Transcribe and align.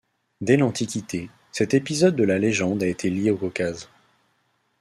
Dès 0.41 0.57
l'Antiquité, 0.57 1.29
cet 1.51 1.75
épisode 1.75 2.15
de 2.15 2.23
la 2.23 2.39
légende 2.39 2.81
a 2.81 2.87
été 2.87 3.11
lié 3.11 3.29
au 3.29 3.37
Caucase. 3.37 3.87